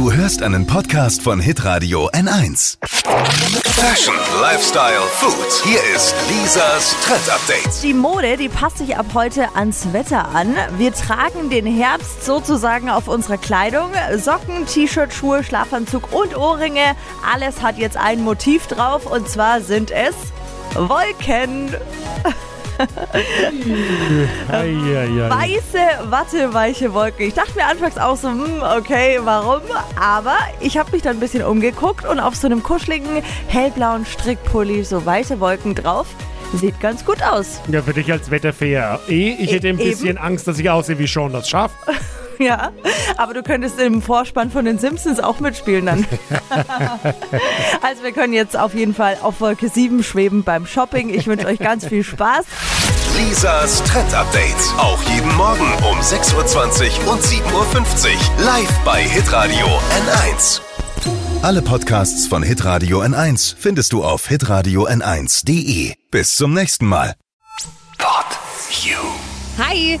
Du 0.00 0.10
hörst 0.10 0.42
einen 0.42 0.66
Podcast 0.66 1.20
von 1.20 1.40
Hitradio 1.40 2.08
N1. 2.08 2.78
Fashion, 3.66 4.14
Lifestyle, 4.40 5.02
Food. 5.10 5.62
Hier 5.62 5.78
ist 5.94 6.14
Lisas 6.26 6.96
Trend 7.04 7.28
Update. 7.28 7.82
Die 7.82 7.92
Mode, 7.92 8.38
die 8.38 8.48
passt 8.48 8.78
sich 8.78 8.96
ab 8.96 9.04
heute 9.12 9.54
ans 9.54 9.92
Wetter 9.92 10.34
an. 10.34 10.56
Wir 10.78 10.94
tragen 10.94 11.50
den 11.50 11.66
Herbst 11.66 12.24
sozusagen 12.24 12.88
auf 12.88 13.08
unserer 13.08 13.36
Kleidung. 13.36 13.90
Socken, 14.16 14.64
T-Shirt, 14.64 15.12
Schuhe, 15.12 15.44
Schlafanzug 15.44 16.10
und 16.14 16.34
Ohrringe. 16.34 16.96
Alles 17.30 17.60
hat 17.60 17.76
jetzt 17.76 17.98
ein 17.98 18.24
Motiv 18.24 18.68
drauf 18.68 19.04
und 19.04 19.28
zwar 19.28 19.60
sind 19.60 19.90
es 19.90 20.14
Wolken. 20.76 21.76
Weiße, 25.30 25.78
watteweiche 26.10 26.92
Wolken. 26.92 27.26
Ich 27.26 27.34
dachte 27.34 27.52
mir 27.56 27.66
anfangs 27.66 27.98
auch 27.98 28.16
so, 28.16 28.28
hm, 28.28 28.62
okay, 28.78 29.18
warum? 29.22 29.62
Aber 30.00 30.36
ich 30.60 30.78
habe 30.78 30.90
mich 30.92 31.02
dann 31.02 31.16
ein 31.16 31.20
bisschen 31.20 31.42
umgeguckt 31.44 32.04
und 32.06 32.18
auf 32.20 32.34
so 32.36 32.46
einem 32.46 32.62
kuscheligen, 32.62 33.22
hellblauen 33.48 34.06
Strickpulli 34.06 34.84
so 34.84 35.04
weiße 35.04 35.40
Wolken 35.40 35.74
drauf. 35.74 36.06
Sieht 36.54 36.80
ganz 36.80 37.04
gut 37.04 37.22
aus. 37.22 37.60
Ja, 37.70 37.80
für 37.80 37.92
dich 37.92 38.10
als 38.10 38.28
Wetterfair. 38.30 38.98
Eh, 39.08 39.36
ich 39.38 39.52
hätte 39.52 39.68
ein 39.68 39.78
E- 39.78 39.84
bisschen 39.90 40.18
Angst, 40.18 40.48
dass 40.48 40.58
ich 40.58 40.68
aussehe 40.68 40.98
wie 40.98 41.06
Sean 41.06 41.32
das 41.32 41.48
schafft. 41.48 41.76
Ja, 42.50 42.72
aber 43.18 43.34
du 43.34 43.42
könntest 43.42 43.78
im 43.78 44.00
Vorspann 44.00 44.50
von 44.50 44.64
den 44.64 44.78
Simpsons 44.78 45.20
auch 45.20 45.40
mitspielen 45.40 45.84
dann. 45.84 46.06
also 47.82 48.02
wir 48.02 48.12
können 48.12 48.32
jetzt 48.32 48.58
auf 48.58 48.74
jeden 48.74 48.94
Fall 48.94 49.18
auf 49.20 49.42
Wolke 49.42 49.68
7 49.68 50.02
schweben 50.02 50.42
beim 50.42 50.66
Shopping. 50.66 51.10
Ich 51.10 51.26
wünsche 51.26 51.46
euch 51.46 51.58
ganz 51.58 51.86
viel 51.86 52.02
Spaß. 52.02 52.46
Lisas 53.18 53.82
Trend 53.84 54.14
Update. 54.14 54.56
Auch 54.78 55.02
jeden 55.02 55.34
Morgen 55.36 55.70
um 55.90 55.98
6.20 56.00 57.04
Uhr 57.04 57.12
und 57.12 57.22
7.50 57.22 57.50
Uhr. 57.52 58.44
Live 58.44 58.78
bei 58.86 59.02
Hitradio 59.02 59.66
N1. 59.66 60.62
Alle 61.42 61.60
Podcasts 61.60 62.26
von 62.26 62.42
Hitradio 62.42 63.02
N1 63.02 63.54
findest 63.58 63.92
du 63.92 64.02
auf 64.02 64.28
hitradio 64.28 64.86
n1.de. 64.86 65.94
Bis 66.10 66.36
zum 66.36 66.54
nächsten 66.54 66.86
Mal. 66.86 67.14
Pod 67.98 68.38
You. 68.82 68.96
Hi! 69.58 70.00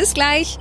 Bis 0.00 0.14
gleich. 0.14 0.58